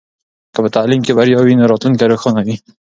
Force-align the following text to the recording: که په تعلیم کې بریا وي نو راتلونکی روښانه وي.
که 0.53 0.59
په 0.63 0.69
تعلیم 0.75 1.01
کې 1.05 1.11
بریا 1.17 1.39
وي 1.43 1.53
نو 1.59 1.69
راتلونکی 1.71 2.05
روښانه 2.11 2.41
وي. 2.47 2.55